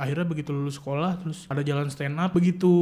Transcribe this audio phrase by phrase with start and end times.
[0.00, 2.72] akhirnya begitu lulus sekolah terus ada jalan stand up begitu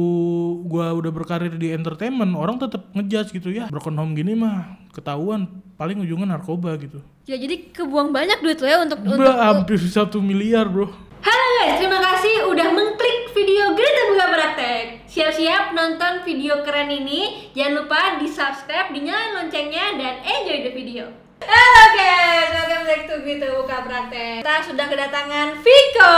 [0.63, 5.59] gua udah berkarir di entertainment orang tetap ngejudge gitu ya broken home gini mah ketahuan
[5.75, 9.77] paling ujungnya narkoba gitu Ya jadi kebuang banyak duit lo ya untuk untuk Udah hampir
[9.77, 14.85] satu miliar bro Halo guys, terima kasih udah mengklik video Greta Buka Praktek.
[15.03, 17.51] Siap-siap nonton video keren ini.
[17.51, 21.28] Jangan lupa di subscribe, dinyalain loncengnya, dan enjoy the video.
[21.39, 21.55] Halo
[21.93, 24.43] guys, welcome back to Greta Buka Praktek.
[24.43, 26.15] Kita sudah kedatangan Viko.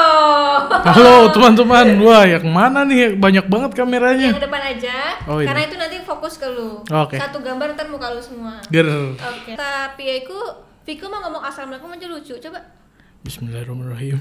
[0.84, 5.48] halo teman-teman wah yang mana nih banyak banget kameranya Yang depan aja, Oh, iya.
[5.48, 6.82] karena itu nanti fokus ke lu.
[6.84, 7.16] Oke.
[7.16, 8.58] Satu gambar ntar muka lu semua.
[8.68, 9.54] Ger Oke.
[9.54, 10.40] Tapi ya aku,
[10.84, 12.34] Viko mau ngomong assalamualaikum aja lucu.
[12.40, 12.60] Coba.
[13.22, 14.18] Bismillahirrahmanirrahim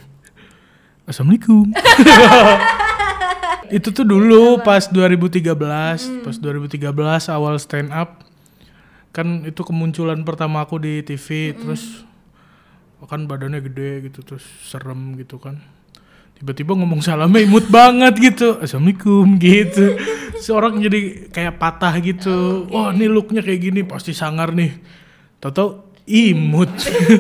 [1.09, 1.73] Assalamualaikum
[3.77, 5.57] Itu tuh dulu pas 2013
[6.21, 6.85] Pas 2013
[7.33, 8.21] awal stand up
[9.11, 12.07] Kan itu kemunculan pertama aku di TV Terus
[13.09, 15.59] Kan badannya gede gitu Terus serem gitu kan.
[16.41, 18.57] Tiba-tiba ngomong salamnya imut banget gitu.
[18.65, 20.01] Assalamualaikum gitu.
[20.41, 22.65] Seorang jadi kayak patah gitu.
[22.73, 24.73] Wah ini looknya kayak gini Pasti sangar nih.
[25.37, 26.73] Tau-tau imut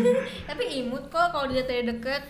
[0.48, 2.22] Tapi imut kok kalau dilihat dari deket.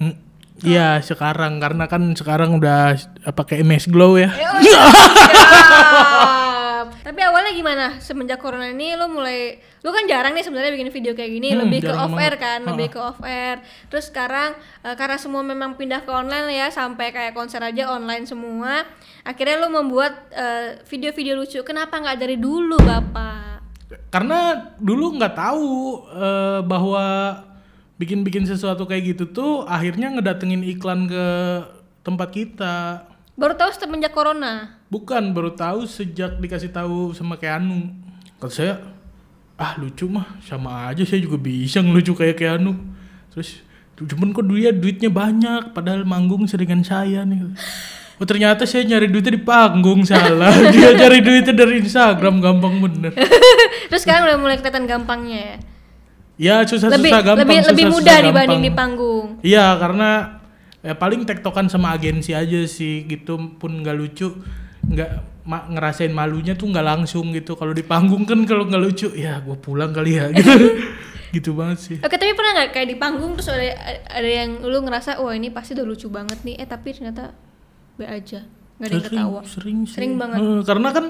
[0.00, 0.16] Hmm,
[0.64, 1.60] Iya sekarang.
[1.60, 4.32] Karena kan sekarang udah apa kayak MS Glow ya.
[4.32, 4.88] Eh, oh, siap.
[7.20, 7.86] Tapi awalnya gimana?
[8.00, 11.68] Semenjak corona ini lo mulai lo kan jarang nih sebenarnya bikin video kayak gini, Hmm,
[11.68, 12.40] lebih ke off air banget.
[12.40, 13.60] kan, lebih ke off air.
[13.92, 18.24] Terus sekarang eh, karena semua memang pindah ke online ya, sampai kayak konser aja online
[18.24, 18.88] semua.
[19.20, 21.60] Akhirnya lo membuat eh, video-video lucu.
[21.60, 23.68] Kenapa nggak dari dulu, Bapak?
[24.08, 25.68] Karena dulu nggak tahu
[26.16, 27.04] eh, bahwa
[28.00, 31.26] bikin-bikin sesuatu kayak gitu tuh akhirnya ngedatengin iklan ke
[32.00, 33.09] tempat kita.
[33.40, 34.76] Baru tahu semenjak corona.
[34.92, 37.88] Bukan baru tahu sejak dikasih tahu sama Keanu.
[38.36, 38.74] Kata saya,
[39.56, 42.76] ah lucu mah sama aja saya juga bisa ngelucu kayak Keanu.
[43.32, 43.64] Terus
[43.96, 47.48] cuman kok dia duitnya banyak padahal manggung seringan saya nih.
[48.20, 50.52] Oh ternyata saya nyari duitnya di panggung salah.
[50.76, 53.16] Dia cari duitnya dari Instagram gampang bener.
[53.88, 55.56] Terus sekarang udah mulai kelihatan gampangnya ya.
[56.36, 57.36] Ya susah-susah Lebih gampang.
[57.40, 58.28] lebih lebih susah-susah mudah gampang.
[58.28, 59.26] dibanding di panggung.
[59.40, 60.39] Iya karena
[60.80, 64.32] ya paling tektokan sama agensi aja sih gitu pun nggak lucu
[64.82, 65.10] nggak
[65.42, 69.38] ma- ngerasain malunya tuh nggak langsung gitu kalau di panggung kan kalau nggak lucu ya
[69.38, 70.50] gue pulang kali ya gitu
[71.30, 73.62] gitu banget sih Oke, tapi pernah nggak kayak di panggung terus ada
[74.08, 77.30] ada yang lu ngerasa wah ini pasti udah lucu banget nih, eh tapi ternyata
[77.94, 78.42] be aja,
[78.80, 79.40] nggak ada yang sering ketawa.
[79.44, 79.94] sering sih.
[79.94, 80.38] Sering banget.
[80.38, 81.04] Eh, karena kan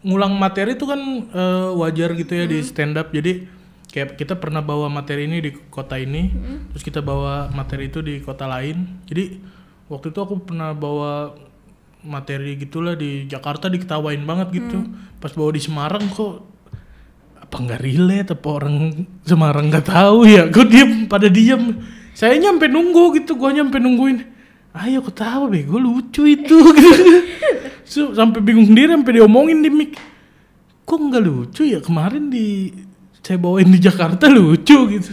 [0.00, 2.68] ngulang materi tuh kan eh, wajar gitu ya di Hmm.
[2.68, 3.50] stand up jadi
[3.94, 6.58] kayak kita pernah bawa materi ini di kota ini Hmm.
[6.74, 9.06] terus kita bawa materi itu di kota lain.
[9.06, 9.38] Jadi
[9.86, 11.38] waktu itu aku pernah bawa
[12.02, 14.82] materi gitulah di Jakarta diketawain banget gitu.
[14.82, 15.14] Hmm.
[15.22, 16.42] pas bawa di Semarang kok
[17.38, 18.76] apa nggak relate apa orang
[19.22, 20.50] Semarang nggak tahu ya?
[20.50, 21.78] Kok diem pada diem?
[22.18, 24.26] Saya nyampe nunggu gitu gua nyampe nungguin.
[24.74, 26.58] Ayo ketawa bego lucu itu.
[26.74, 27.14] Gitu
[27.84, 29.94] So, sampai bingung sendiri sampai diomongin di mic.
[30.82, 31.78] Kok nggak lucu ya?
[31.78, 32.72] Kemarin di
[33.24, 35.10] saya bawain di Jakarta lucu gitu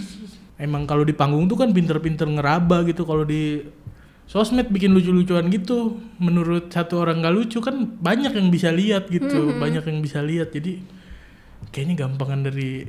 [0.60, 3.64] emang kalau di panggung tuh kan pinter-pinter ngeraba gitu kalau di
[4.28, 9.56] sosmed bikin lucu-lucuan gitu menurut satu orang nggak lucu kan banyak yang bisa lihat gitu
[9.58, 10.84] banyak yang bisa lihat jadi
[11.72, 12.88] kayaknya gampangan dari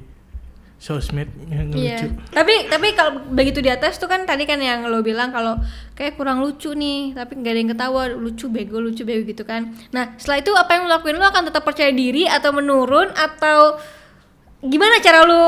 [0.83, 1.95] sosmed yang Iya.
[1.95, 5.55] lucu Tapi tapi kalau begitu di atas tuh kan tadi kan yang lo bilang kalau
[5.95, 9.71] kayak kurang lucu nih, tapi nggak ada yang ketawa, lucu bego, lucu bego gitu kan.
[9.95, 11.23] Nah, setelah itu apa yang lo lakuin?
[11.23, 13.79] Lo akan tetap percaya diri atau menurun atau
[14.63, 15.43] gimana cara lo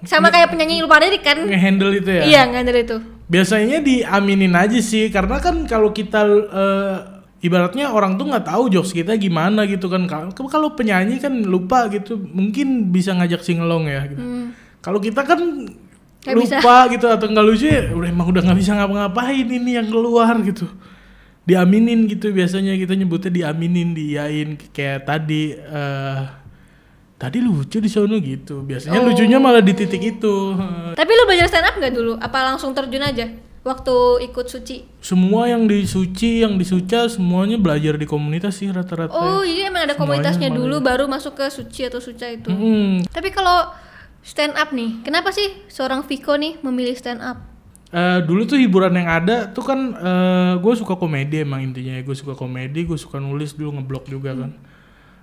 [0.00, 1.38] sama kayak penyanyi lu pada tadi kan?
[1.42, 2.96] ngehandle itu ya Iya, dari itu.
[3.26, 6.96] biasanya diaminin aja sih karena kan kalau kita eh,
[7.40, 10.30] ibaratnya orang tuh nggak tahu jokes kita gimana gitu kan Kalau-
[10.70, 14.20] penyanyi kan lupa gitu mungkin bisa ngajak singelong ya gitu.
[14.20, 14.46] Hmm.
[14.78, 15.40] kalau kita kan
[16.18, 19.86] Nggak lupa gitu atau nggak lucu ya udah emang udah nggak bisa ngapa-ngapain ini yang
[19.86, 20.66] keluar gitu
[21.42, 26.20] diaminin gitu biasanya kita nyebutnya diaminin diiyain kayak tadi eh
[27.18, 29.04] tadi lucu di sono gitu biasanya Oh.
[29.04, 30.34] lucunya malah di titik itu
[30.98, 32.14] Tapi lu belajar stand up nggak dulu?
[32.16, 33.26] Apa langsung terjun aja
[33.60, 34.86] waktu ikut suci?
[34.98, 39.68] semua yang di suci yang di suca semuanya belajar di komunitas sih rata-rata Oh, jadi
[39.68, 42.48] emang ada komunitasnya dulu baru masuk ke suci atau suca itu.
[42.48, 43.04] Mm-mm.
[43.06, 43.68] Tapi kalau
[44.20, 47.44] stand up nih, kenapa sih seorang Viko nih memilih stand up?
[47.88, 49.80] Eh, dulu tuh hiburan yang ada tuh kan
[50.54, 54.52] gue suka komedi emang intinya gue suka komedi gue suka nulis dulu ngeblog juga kan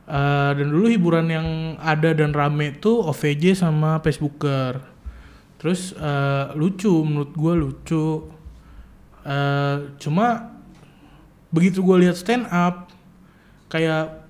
[0.06, 1.48] Eh, dan dulu hiburan yang
[1.82, 4.78] ada dan rame tuh OVJ sama Facebooker.
[5.58, 8.08] Terus eh, lucu menurut gue lucu.
[9.26, 10.54] Eh, cuma
[11.50, 12.94] begitu gue lihat stand up
[13.66, 14.30] kayak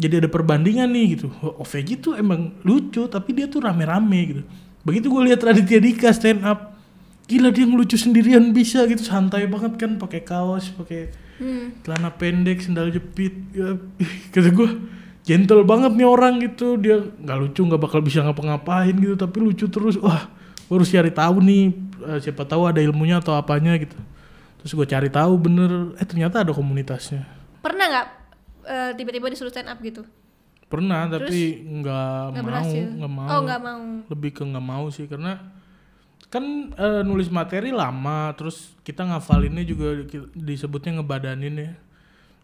[0.00, 1.28] jadi ada perbandingan nih gitu.
[1.44, 4.42] OVJ tuh emang lucu tapi dia tuh rame-rame gitu.
[4.88, 6.80] Begitu gue lihat Raditya Dika stand up
[7.28, 9.04] gila dia ngelucu sendirian bisa gitu.
[9.04, 11.12] Santai banget kan pakai kaos pakai
[11.44, 11.84] hmm.
[11.84, 13.76] celana pendek sendal jepit ya,
[14.32, 14.68] kata gue
[15.30, 16.74] gentle banget nih orang gitu.
[16.74, 19.94] Dia nggak lucu nggak bakal bisa ngapa-ngapain gitu tapi lucu terus.
[20.02, 20.26] Wah
[20.66, 21.64] gue harus cari tahu nih
[22.10, 23.94] eh, siapa tahu ada ilmunya atau apanya gitu.
[24.62, 27.22] Terus gue cari tahu bener eh ternyata ada komunitasnya.
[27.62, 28.06] Pernah nggak
[28.66, 30.02] eh, tiba-tiba disuruh stand up gitu?
[30.66, 33.28] Pernah tapi nggak nggak mau nggak mau.
[33.30, 33.82] oh nggak mau.
[34.10, 35.38] Lebih ke nggak mau sih karena
[36.30, 41.72] kan eh, nulis materi lama terus kita ngafalinnya juga disebutnya ngebadanin ya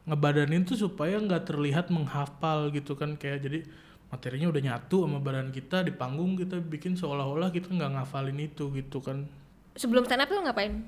[0.07, 3.19] ngebadanin tuh supaya nggak terlihat menghafal gitu kan.
[3.19, 3.61] Kayak jadi
[4.07, 8.71] materinya udah nyatu sama badan kita di panggung kita bikin seolah-olah kita nggak ngafalin itu
[8.73, 9.27] gitu kan.
[9.75, 10.87] Sebelum stand up tuh ngapain?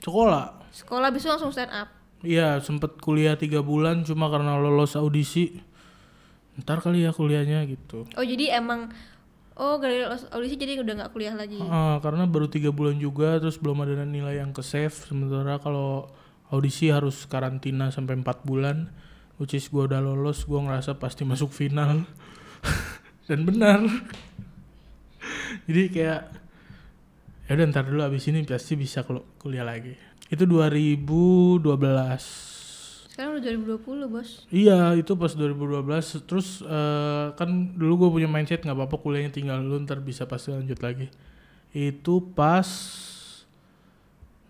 [0.00, 0.66] Sekolah.
[0.72, 1.92] Sekolah bisa langsung stand up?
[2.20, 5.60] Iya sempet kuliah tiga bulan cuma karena lolos audisi.
[6.60, 8.08] Ntar kali ya kuliahnya gitu.
[8.16, 8.92] Oh jadi emang
[9.60, 11.60] oh gara-gara audisi jadi udah nggak kuliah lagi?
[11.68, 15.60] Ah, karena baru tiga bulan juga terus belum ada nilai yang ke save sementara.
[15.60, 16.08] Kalau
[16.50, 18.90] audisi harus karantina sampai empat bulan
[19.40, 22.04] which is gue udah lolos gue ngerasa pasti masuk final.
[23.26, 23.80] Dan benar.
[25.64, 26.22] Jadi kayak
[27.48, 29.96] ya udah ntar dulu abis ini pasti bisa kalau kuliah lagi.
[30.28, 31.64] Itu 2012
[33.10, 33.52] sekarang udah
[33.84, 34.30] 2020 bos.
[34.48, 39.60] Iya itu pas 2012 terus eh, kan dulu gue punya mindset nggak apa-apa kuliahnya tinggal
[39.60, 41.12] lu ntar bisa pasti lanjut lagi.
[41.76, 42.64] Itu pas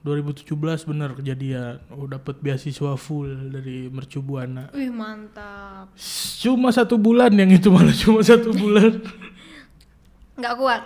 [0.01, 1.77] 2017 bener kejadian.
[1.93, 4.73] Oh dapet beasiswa full dari Mercu Buana.
[4.73, 5.93] Wih mantap.
[6.41, 8.97] Cuma satu bulan yang itu malah cuma satu bulan.
[10.41, 10.83] Nggak kuat?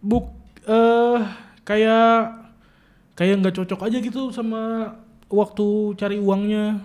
[0.00, 0.32] Buk
[0.64, 1.20] eh
[1.68, 2.44] kayak
[3.12, 4.92] kayak nggak cocok aja gitu sama
[5.28, 6.80] waktu cari uangnya.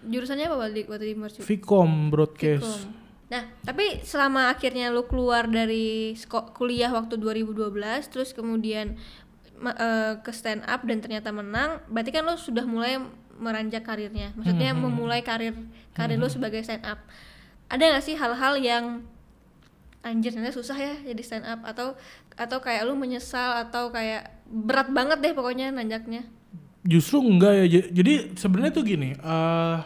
[0.00, 1.40] Jurusannya apa balik waktu di Mercu?
[1.44, 2.64] Vcom broadcast.
[2.64, 3.00] Kom.
[3.30, 6.18] Nah, tapi selama akhirnya lu keluar dari
[6.56, 7.70] kuliah waktu 2012
[8.10, 8.98] terus kemudian
[9.60, 12.96] eh, ke stand up dan ternyata menang, berarti kan lu sudah mulai
[13.40, 14.32] meranjak karirnya.
[14.36, 15.56] Maksudnya memulai karir
[15.96, 17.00] karir lu sebagai stand up.
[17.70, 18.84] Ada gak sih hal-hal yang
[20.00, 21.92] anjir ternyata susah ya jadi stand up atau
[22.32, 26.24] atau kayak lu menyesal atau kayak berat banget deh pokoknya nanjaknya.
[26.84, 27.66] Justru enggak ya.
[27.92, 29.78] Jadi sebenarnya tuh gini, eh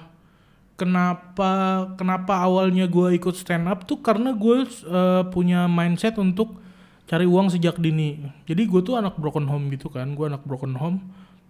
[0.75, 1.51] kenapa
[1.95, 6.63] kenapa awalnya gue ikut stand up tuh karena gue eh, punya mindset untuk
[7.05, 8.21] cari uang sejak dini.
[8.49, 11.01] Jadi gue tuh anak broken home gitu kan, gue anak broken home.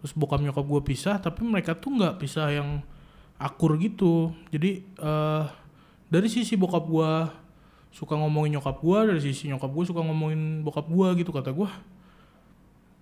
[0.00, 2.84] Terus bokap nyokap gue pisah, tapi mereka tuh nggak pisah yang
[3.40, 4.34] akur gitu.
[4.50, 5.44] Jadi eh
[6.10, 7.12] dari sisi bokap gue
[7.94, 11.70] suka ngomongin nyokap gue, dari sisi nyokap gue suka ngomongin bokap gue gitu kata gue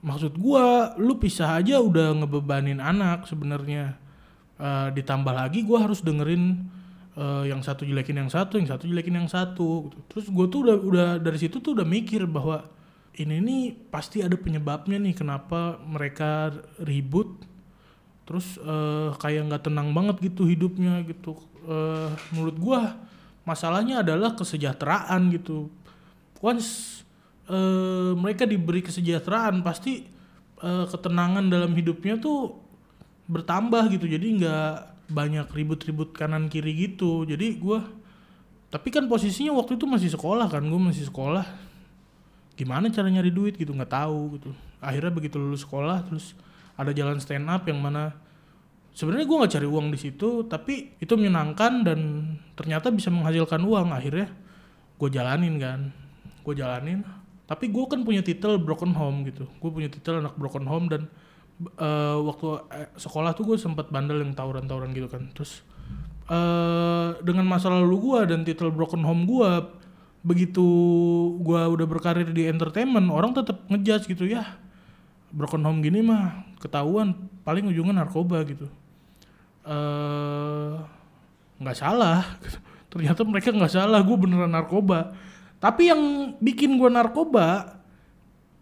[0.03, 4.03] maksud gua lu pisah aja udah ngebebanin anak sebenarnya
[4.63, 6.63] Eh, ditambah lagi gua harus dengerin
[7.17, 9.99] eh, yang satu jelekin yang satu yang satu jelekin yang satu gitu.
[10.09, 12.65] terus gue tuh udah udah dari situ tuh udah mikir bahwa
[13.21, 13.63] ini nih
[13.93, 17.29] pasti ada penyebabnya nih kenapa mereka ribut
[18.25, 21.37] terus eh, kayak nggak tenang banget gitu hidupnya gitu.
[21.69, 22.81] Eh, menurut gua
[23.45, 25.69] masalahnya adalah kesejahteraan gitu.
[26.41, 27.03] Once
[27.51, 30.07] eh, mereka diberi kesejahteraan pasti
[30.63, 32.57] eh, ketenangan dalam hidupnya tuh
[33.29, 34.07] bertambah gitu.
[34.09, 34.73] Jadi nggak
[35.13, 37.29] banyak ribut-ribut kanan kiri gitu.
[37.29, 37.85] Jadi gua
[38.73, 41.45] tapi kan posisinya waktu itu masih sekolah kan gue masih sekolah.
[42.57, 44.51] Gimana cara nyari duit gitu nggak tahu gitu.
[44.81, 46.33] Akhirnya begitu lulus sekolah terus
[46.81, 48.17] ada jalan stand up yang mana
[48.97, 52.01] sebenarnya gue nggak cari uang di situ tapi itu menyenangkan dan
[52.57, 53.93] ternyata bisa menghasilkan uang.
[53.93, 54.33] Akhirnya
[54.97, 55.93] gue jalanin kan
[56.41, 57.05] gue jalanin.
[57.45, 59.45] Tapi gue kan punya titel broken home gitu.
[59.61, 61.13] Gue punya titel anak broken home dan
[61.67, 65.29] eh, waktu eh, sekolah tuh gue sempat bandel yang tawuran-tawuran gitu kan.
[65.35, 65.63] Terus
[66.31, 69.51] eh dengan masa lalu gue dan titel broken home gue
[70.23, 70.63] begitu
[71.43, 74.55] gue udah berkarir di entertainment orang tetap ngejudge gitu ya
[75.35, 78.71] broken home gini mah ketahuan paling ujungnya narkoba gitu.
[81.59, 82.23] Nggak salah.
[82.93, 85.17] Ternyata mereka nggak salah gue beneran narkoba.
[85.59, 87.79] Tapi yang bikin gue narkoba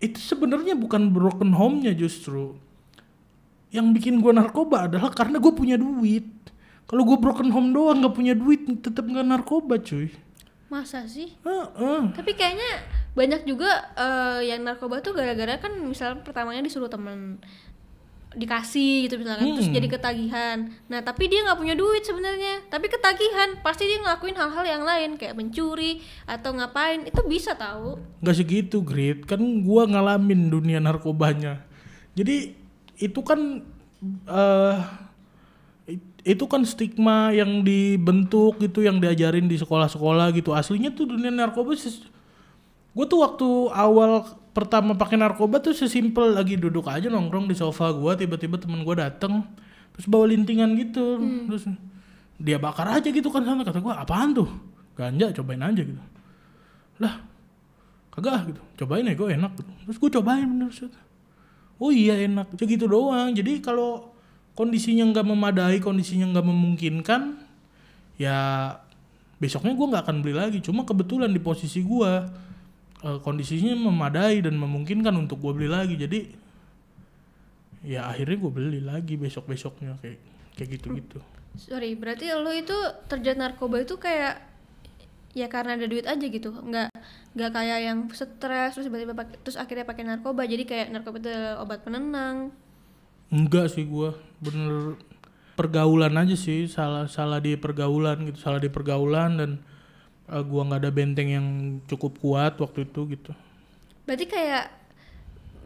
[0.00, 2.56] itu sebenarnya bukan broken home-nya justru
[3.70, 6.26] yang bikin gue narkoba adalah karena gue punya duit
[6.84, 10.10] kalau gue broken home doang nggak punya duit tetap nggak narkoba cuy
[10.70, 11.34] Masa sih?
[11.42, 12.14] Heeh.
[12.14, 12.70] Tapi kayaknya
[13.18, 17.42] banyak juga eh, yang narkoba tuh gara-gara kan misalnya pertamanya disuruh temen
[18.30, 19.74] dikasih gitu misalkan terus Hmm.
[19.74, 20.58] jadi ketagihan.
[20.86, 25.18] Nah tapi dia nggak punya duit sebenarnya, tapi ketagihan pasti dia ngelakuin hal-hal yang lain
[25.18, 27.98] kayak mencuri atau ngapain itu bisa tahu.
[28.22, 31.66] nggak segitu Grit kan gua ngalamin dunia narkobanya
[32.14, 32.54] jadi
[33.00, 33.64] itu kan
[35.88, 40.52] it- itu kan stigma yang dibentuk gitu yang diajarin di sekolah-sekolah gitu.
[40.52, 41.72] Aslinya tuh dunia narkoba
[42.90, 47.94] gue tuh waktu awal pertama pakai narkoba tuh sesimpel lagi duduk aja nongkrong di sofa
[47.94, 49.46] gua tiba-tiba temen gua dateng
[49.94, 51.22] terus bawa lintingan gitu.
[51.46, 51.70] Terus
[52.40, 54.50] dia bakar aja gitu kan sana kata gua apaan tuh?
[54.98, 56.02] Ganja cobain aja gitu.
[56.98, 57.22] Lah
[58.10, 58.60] kagak gitu.
[58.84, 59.70] Cobain ya gua enak gitu.
[59.86, 60.90] terus gua cobain bener set.
[61.80, 62.52] Oh iya enak.
[62.54, 63.32] Cuma gitu doang.
[63.32, 64.12] Jadi kalau
[64.54, 67.40] kondisinya nggak memadai kondisinya nggak memungkinkan
[68.20, 68.36] ya
[69.40, 70.58] besoknya gua nggak akan beli lagi.
[70.60, 72.28] Cuma kebetulan di posisi gua
[73.02, 75.96] eh, kondisinya memadai dan memungkinkan untuk gue beli lagi.
[75.96, 76.20] Jadi
[77.80, 80.20] ya akhirnya gue beli lagi besok besoknya kayak
[80.56, 81.18] kayak gitu gitu
[81.58, 82.76] Sorry, berarti lo itu
[83.10, 84.38] terjerat narkoba itu kayak
[85.34, 86.89] ya karena ada duit aja gitu, nggak
[87.30, 90.42] nggak kayak yang stres terus tiba-tiba pakai terus akhirnya pakai narkoba.
[90.46, 91.30] Jadi kayak narkoba itu
[91.62, 92.50] obat penenang.
[93.30, 94.10] enggak sih gue
[94.42, 94.98] bener
[95.54, 96.66] pergaulan aja sih.
[96.66, 98.38] Salah salah di pergaulan gitu.
[98.42, 99.50] Salah di pergaulan dan
[100.26, 101.46] eh, gua nggak ada benteng yang
[101.86, 103.30] cukup kuat waktu itu gitu.
[104.08, 104.64] Berarti kayak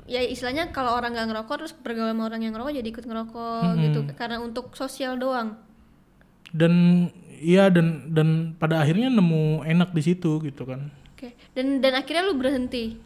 [0.04, 3.70] ya istilahnya kalau orang nggak ngerokok terus bergaul sama orang yang ngerokok jadi ikut ngerokok
[3.80, 4.00] gitu.
[4.12, 5.56] Karena untuk sosial doang.
[6.54, 6.72] dan
[7.42, 10.86] iya dan dan pada akhirnya nemu enak di situ gitu kan
[11.24, 11.32] Oke.
[11.56, 13.00] Dan dan akhirnya lu berhenti.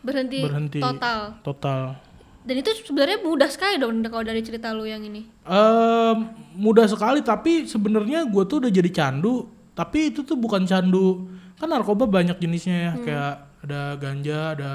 [0.00, 1.36] Berhenti, berhenti total.
[1.44, 1.98] total
[2.40, 5.28] Dan itu sebenarnya mudah sekali dong kalau dari cerita lu yang ini.
[5.44, 6.16] Ehm,
[6.56, 9.44] mudah sekali tapi sebenarnya gue tuh udah jadi candu
[9.76, 11.28] tapi itu tuh bukan candu
[11.60, 14.72] kan narkoba banyak jenisnya ya kayak ada ganja ada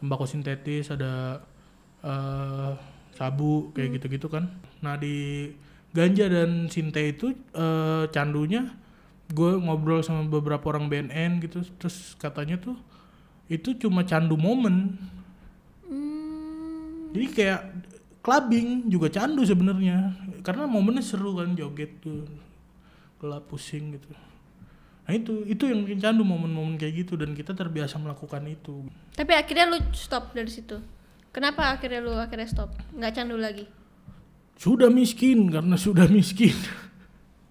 [0.00, 1.44] tembakau sintetis ada
[2.00, 2.72] eh
[3.18, 4.46] sabu kayak gitu-gitu kan
[4.78, 5.50] nah di
[5.90, 8.68] ganja dan sinte itu eh, candunya
[9.28, 12.76] gue ngobrol sama beberapa orang BNN gitu terus katanya tuh
[13.46, 14.96] itu cuma candu momen
[15.88, 17.16] Hmm.
[17.16, 17.60] jadi kayak
[18.20, 20.12] clubbing juga candu sebenarnya
[20.44, 22.28] karena momennya seru kan joget tuh
[23.16, 24.12] gelap pusing gitu
[25.08, 28.84] nah itu itu yang bikin candu momen-momen kayak gitu dan kita terbiasa melakukan itu
[29.16, 30.76] Tapi akhirnya lu stop dari situ.
[31.32, 32.76] Kenapa akhirnya lu akhirnya stop?
[32.92, 33.64] Nggak candu lagi?
[34.54, 36.52] sudah miskin karena sudah miskin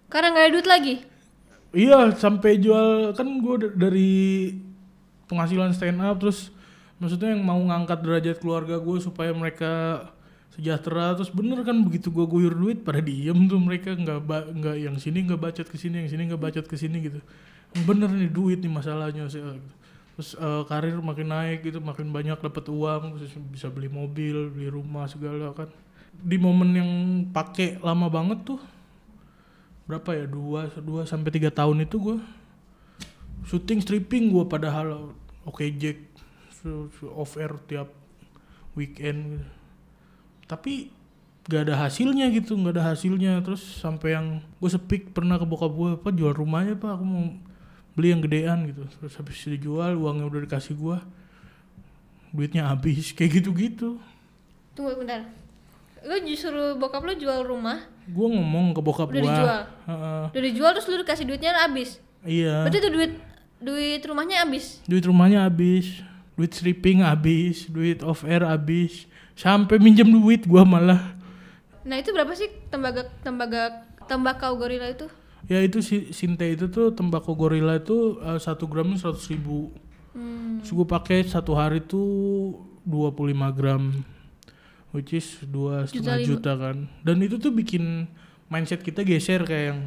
[0.07, 0.95] Karena nggak ada duit lagi.
[1.75, 4.13] Iya sampai jual kan gue dari
[5.27, 6.51] penghasilan stand up terus
[6.97, 10.05] maksudnya yang mau ngangkat derajat keluarga gue supaya mereka
[10.57, 14.25] sejahtera terus bener kan begitu gue guyur duit pada diem tuh mereka nggak
[14.57, 17.19] nggak yang sini nggak bacot ke sini yang sini nggak bacot ke sini gitu.
[17.85, 19.43] Bener nih duit nih masalahnya sih
[20.17, 24.73] terus eh, karir makin naik gitu makin banyak dapat uang terus bisa beli mobil beli
[24.73, 25.69] rumah segala kan.
[26.17, 26.91] Di momen yang
[27.29, 28.57] pakai lama banget tuh
[29.87, 30.25] berapa ya?
[30.27, 32.17] Dua dua sampai tiga tahun itu gue
[33.47, 35.15] syuting stripping gue padahal
[35.47, 36.03] oke Jack
[36.51, 37.87] su- su- off air tiap
[38.75, 39.47] weekend gitu.
[40.47, 40.73] tapi
[41.47, 43.39] gak ada hasilnya gitu nggak ada hasilnya.
[43.43, 44.27] Terus sampai yang
[44.59, 46.99] gue sepik pernah ke bokap gue apa jual rumahnya pak.
[46.99, 47.31] Aku mau
[47.95, 48.83] beli yang gedean gitu.
[48.99, 50.97] Terus habis dijual uangnya udah dikasih gue
[52.35, 53.89] duitnya habis kayak gitu gitu
[54.75, 55.25] Tunggu bentar.
[56.05, 59.61] Lu justru bokap lu jual rumah, gue ngomong ke bokap Udah gue dijual?
[60.29, 61.99] udah dijual terus lu dikasih duitnya habis.
[62.23, 63.11] iya Berarti tuh duit
[63.57, 64.79] duit rumahnya habis.
[64.83, 65.99] duit rumahnya habis
[66.33, 71.13] duit stripping habis duit off air habis sampai minjem duit gua malah
[71.81, 75.07] Nah, itu berapa sih tembaga tembaga tembakau gorila itu?
[75.45, 79.71] ya itu si sinte itu tuh tembakau gorila itu eh, satu gramnya seratus ribu
[80.11, 80.59] Hmm.
[80.59, 83.21] terus gue pakai satu hari tuh 25
[83.53, 83.93] gram
[84.95, 86.27] which is dua setengah lima.
[86.27, 86.77] juta kan.
[87.03, 88.07] Dan itu tuh bikin
[88.47, 89.79] mindset kita geser kayak yang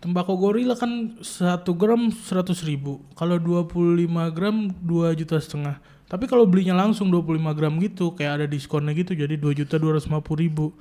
[0.00, 3.04] tembakau gorila kan satu gram seratus ribu.
[3.16, 5.80] Kalau 25 gram dua juta setengah.
[6.10, 10.42] Tapi kalau belinya langsung 25 gram gitu kayak ada diskonnya gitu jadi 2 juta 250
[10.42, 10.74] ribu.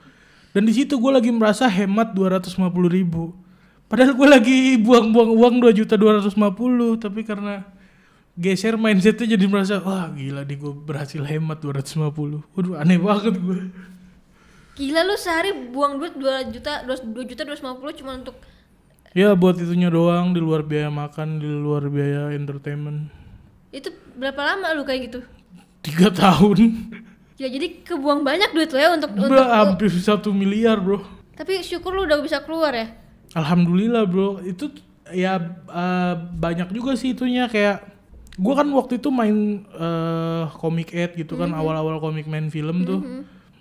[0.49, 2.57] Dan di situ gue lagi merasa hemat 250
[2.89, 3.37] ribu.
[3.85, 6.33] Padahal gue lagi buang-buang uang 2 juta 250
[6.97, 7.61] tapi karena
[8.39, 13.59] geser mindsetnya jadi merasa wah gila nih gue berhasil hemat 250 waduh aneh banget gue
[14.79, 18.39] Gila lu sehari buang duit 2 juta 2 juta 250 cuma untuk
[19.11, 23.11] ya buat itunya doang di luar biaya makan di luar biaya entertainment.
[23.75, 25.19] Itu berapa lama lu kayak gitu?
[25.83, 26.91] tiga tahun.
[27.39, 30.99] Ya jadi kebuang banyak duit lo ya untuk untuk udah hampir satu miliar bro.
[31.39, 32.87] Tapi syukur lu udah bisa keluar ya.
[33.35, 34.43] alhamdulillah bro.
[34.43, 34.75] Itu
[35.11, 35.39] ya
[35.71, 37.98] eh, banyak juga sih itunya kayak
[38.39, 43.03] gue kan waktu itu main eh, komik ed gitu kan awal-awal komik main film tuh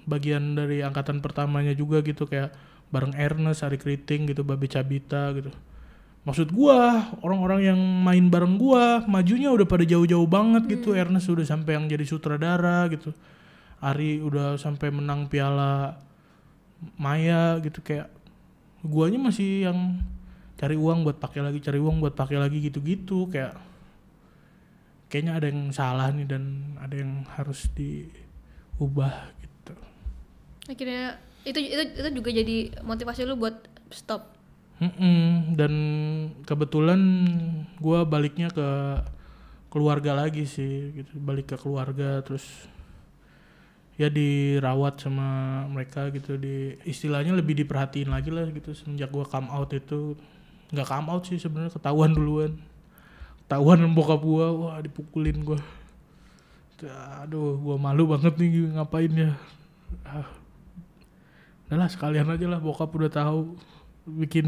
[0.09, 2.55] bagian dari angkatan pertamanya juga gitu kayak
[2.89, 5.53] bareng Ernest, Ari Kriting gitu, Babe Cabita gitu.
[6.25, 10.97] Maksud gua orang-orang yang main bareng gua majunya udah pada jauh-jauh banget gitu.
[10.97, 13.13] Ernest udah sampai yang jadi sutradara gitu.
[13.79, 16.01] Ari udah sampai menang piala
[16.95, 18.07] Maya gitu kayak
[18.87, 19.99] guanya masih yang
[20.59, 23.68] cari uang buat pakai lagi, cari uang buat pakai lagi gitu-gitu kayak
[25.09, 29.75] kayaknya ada yang salah nih dan ada yang harus diubah gitu.
[30.69, 31.17] Akhirnya
[31.49, 33.57] itu itu itu juga jadi motivasi lu buat
[33.89, 34.37] stop?
[34.79, 35.73] Mm-mm, dan
[36.47, 37.01] kebetulan
[37.83, 38.69] gua baliknya ke
[39.73, 41.17] keluarga lagi sih gitu.
[41.19, 42.69] Balik ke keluarga terus
[43.99, 46.37] ya dirawat sama mereka gitu.
[46.37, 50.15] Di istilahnya lebih diperhatiin lagi lah gitu semenjak gua come out itu.
[50.69, 52.61] Nggak come out sih sebenarnya ketahuan duluan
[53.49, 54.53] ketahuan bokap gua.
[54.53, 55.57] Wah dipukulin gua.
[57.25, 59.33] Aduh gua malu banget nih ngapain ya?
[60.05, 60.29] Ah.
[61.65, 63.57] udahlah sekalian aja lah bokap udah tahu.
[64.05, 64.45] Bikin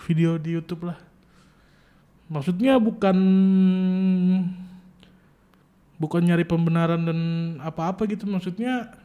[0.00, 0.96] video di YouTube lah.
[2.32, 3.16] Maksudnya bukan
[6.00, 7.20] bukan nyari pembenaran dan
[7.60, 8.24] apa-apa gitu.
[8.24, 8.96] Maksudnya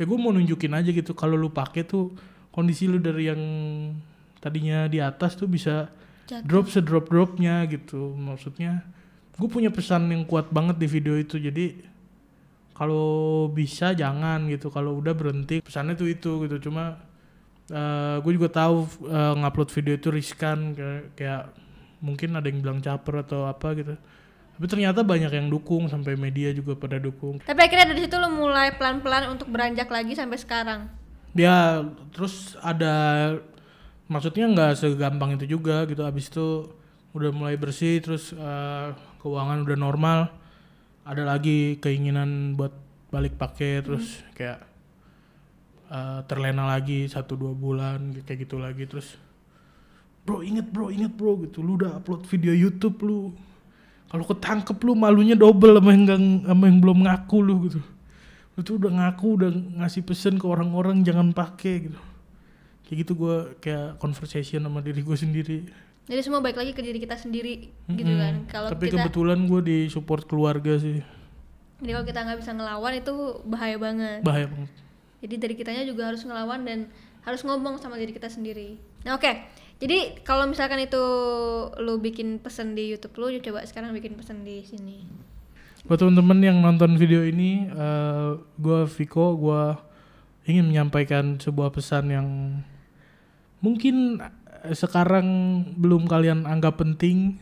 [0.00, 1.12] ya gue mau nunjukin aja gitu.
[1.12, 2.16] Kalau lu pakai tuh
[2.48, 3.42] kondisi lu dari yang
[4.40, 5.92] tadinya di atas tuh bisa
[6.30, 6.46] Jatuh.
[6.46, 8.14] drop sedrop dropnya gitu.
[8.14, 8.86] Maksudnya
[9.34, 11.42] gue punya pesan yang kuat banget di video itu.
[11.42, 11.82] Jadi
[12.78, 14.70] kalau bisa jangan gitu.
[14.70, 16.70] Kalau udah berhenti pesannya tuh itu gitu.
[16.70, 17.02] Cuma
[18.22, 20.78] gue juga tahu eh, ngupload video itu riskan.
[20.78, 21.42] Kayak, kayak
[21.98, 23.94] mungkin ada yang bilang caper atau apa gitu.
[24.60, 27.40] Tapi ternyata banyak yang dukung sampai media juga pada dukung.
[27.40, 30.80] Tapi akhirnya dari situ lu mulai pelan-pelan untuk beranjak lagi sampai sekarang?
[31.32, 32.92] Ya terus ada
[34.10, 36.02] maksudnya nggak segampang itu juga gitu.
[36.02, 36.66] Abis itu
[37.14, 38.88] udah mulai bersih terus eh,
[39.22, 40.18] keuangan udah normal.
[41.06, 42.74] Ada lagi keinginan buat
[43.14, 44.66] balik pakai terus kayak
[45.88, 48.84] eh, terlena lagi satu dua bulan kayak gitu lagi.
[48.90, 49.14] Terus
[50.26, 51.62] bro inget bro inget bro gitu.
[51.62, 53.30] Lu udah upload video YouTube lu.
[54.10, 57.80] Kalau ketangkep lu malunya double sama yang nggak- sama yang belum ngaku lu gitu.
[58.58, 62.09] Lu tuh udah ngaku udah ngasih pesen ke orang-orang jangan pakai gitu
[62.90, 65.58] kayak gitu gue kayak conversation sama diri gue sendiri.
[66.10, 68.18] Jadi semua baik lagi ke diri kita sendiri gitu Mm-mm.
[68.18, 68.34] kan.
[68.50, 70.98] Kalau tapi kita kebetulan gue di support keluarga sih.
[71.78, 73.14] Jadi kalau kita nggak bisa ngelawan itu
[73.46, 74.26] bahaya banget.
[74.26, 74.74] Bahaya banget.
[75.22, 76.90] Jadi dari kitanya juga harus ngelawan dan
[77.22, 78.74] harus ngomong sama diri kita sendiri.
[79.06, 79.30] Nah oke.
[79.78, 80.98] Jadi kalau misalkan itu
[81.78, 85.06] lu bikin pesan di YouTube lu coba sekarang bikin pesan di sini.
[85.86, 89.62] Buat teman-teman yang nonton video ini eh gue Viko gue
[90.50, 92.26] ingin menyampaikan sebuah pesan yang
[93.60, 94.20] mungkin
[94.64, 95.26] eh, sekarang
[95.76, 97.40] belum kalian anggap penting.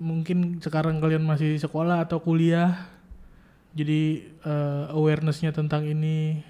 [0.00, 2.88] Mungkin sekarang kalian masih sekolah atau kuliah.
[3.76, 6.40] Jadi eh, awarenessnya tentang ini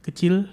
[0.00, 0.46] kecil.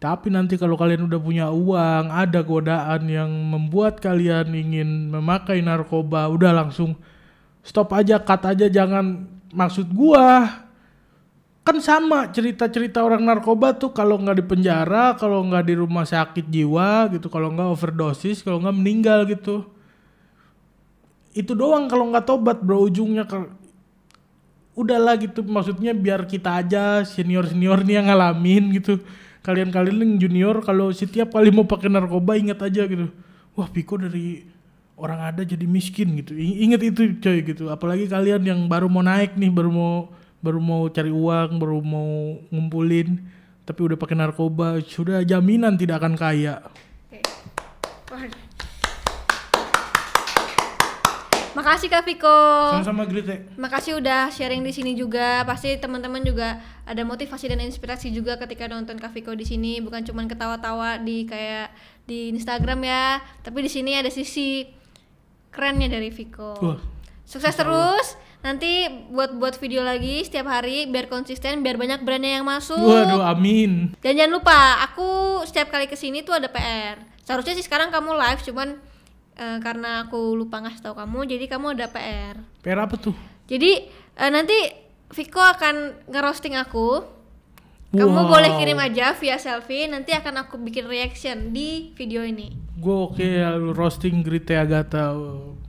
[0.00, 6.24] Tapi nanti kalau kalian udah punya uang ada godaan yang membuat kalian ingin memakai narkoba
[6.32, 6.96] udah langsung
[7.60, 10.48] stop aja cut aja jangan maksud gua
[11.70, 16.50] kan sama cerita-cerita orang narkoba tuh kalau nggak di penjara kalau nggak di rumah sakit
[16.50, 19.70] jiwa gitu kalau nggak overdosis kalau nggak meninggal gitu.
[21.30, 23.38] Itu doang kalau nggak tobat bro ujungnya ke
[24.74, 28.98] udahlah gitu maksudnya biar kita aja senior senior nih yang ngalamin gitu.
[29.46, 33.14] Kalian-kalian yang junior kalau setiap kali mau pakai narkoba ingat aja gitu.
[33.54, 34.42] Wah Piko dari
[34.98, 36.34] orang ada jadi miskin gitu.
[36.34, 37.70] Ingat itu coy gitu.
[37.70, 42.40] Apalagi kalian yang baru mau naik nih baru mau baru mau cari uang baru mau
[42.48, 43.20] ngumpulin
[43.68, 46.64] tapi udah pakai narkoba sudah jaminan tidak akan kaya.
[51.50, 52.40] Makasih Kak Viko.
[52.72, 55.44] sama-sama Grite Makasih udah sharing di sini juga.
[55.44, 56.56] Pasti teman-teman juga
[56.88, 59.82] ada motivasi dan inspirasi juga ketika nonton Kak Viko di sini.
[59.84, 61.74] Bukan cuman ketawa-tawa di kayak
[62.08, 64.66] di Instagram ya, tapi di sini ada sisi
[65.52, 66.54] kerennya dari Viko.
[66.64, 66.80] Wah,
[67.28, 68.16] Sukses terus.
[68.40, 72.80] Nanti buat buat video lagi setiap hari biar konsisten, biar banyak brandnya yang masuk.
[72.80, 76.96] waduh amin Dan jangan lupa, aku setiap kali ke sini tuh ada PR.
[77.20, 78.80] Seharusnya sih sekarang kamu live, cuman
[79.36, 82.40] eh, karena aku lupa ngasih tahu kamu, jadi kamu ada PR.
[82.64, 83.12] PR apa tuh
[83.44, 83.84] Jadi
[84.16, 84.56] eh, nanti
[85.10, 87.19] Viko akan ngerosting aku.
[87.90, 88.30] Kamu Wow.
[88.30, 92.54] boleh kirim aja via selfie, nanti akan aku bikin reaction di video ini.
[92.78, 95.10] Gue oke ya, lu roasting Grite Agatha.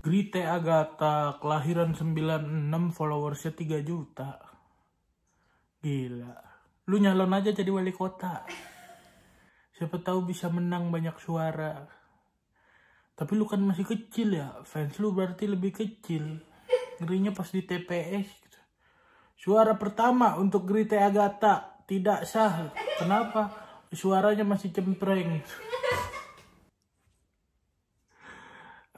[0.06, 4.38] Grite Agatha, kelahiran 96, followersnya 3 juta.
[5.82, 6.38] Gila.
[6.94, 8.46] Lu nyalon aja jadi wali kota.
[9.74, 11.90] Siapa tahu bisa menang banyak suara.
[13.18, 14.62] Tapi lu kan masih kecil ya.
[14.62, 16.38] Fans lu berarti lebih kecil.
[17.02, 18.60] Ngerinya pas di TPS gitu.
[19.42, 22.72] Suara pertama untuk Grite Agatha tidak sah.
[22.96, 23.52] Kenapa?
[23.92, 25.44] Suaranya masih cempreng.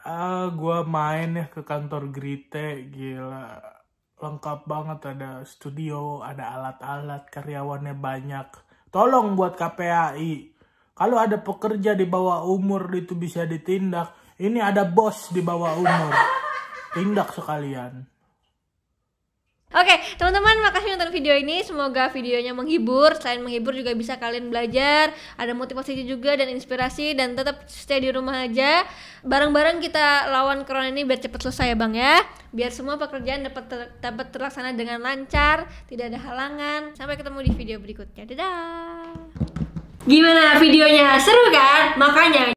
[0.06, 3.58] Ah, gua main ya ke kantor Grite, gila.
[4.21, 8.47] Lengkap banget ada studio, ada alat-alat, karyawannya banyak.
[8.93, 10.53] Tolong buat KPAI.
[10.93, 14.38] Kalau ada pekerja di bawah umur itu bisa ditindak.
[14.38, 16.13] Ini ada bos di bawah umur.
[16.93, 18.12] Tindak sekalian.
[19.74, 21.66] Oke, teman-teman, makasih nonton video ini.
[21.66, 23.18] Semoga videonya menghibur.
[23.18, 28.14] Selain menghibur juga bisa kalian belajar, ada motivasi juga dan inspirasi dan tetap stay di
[28.14, 28.86] rumah aja.
[29.26, 32.22] Bareng-bareng kita lawan corona ini biar cepat selesai ya, Bang ya.
[32.54, 36.82] Biar semua pekerjaan dapat ter- dapat terlaksana dengan lancar, tidak ada halangan.
[36.94, 38.30] Sampai ketemu di video berikutnya.
[38.30, 39.18] Dadah.
[40.04, 41.16] Gimana videonya?
[41.16, 41.96] Seru kan?
[41.96, 42.52] Makanya